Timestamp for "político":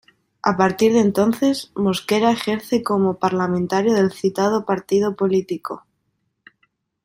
5.15-5.85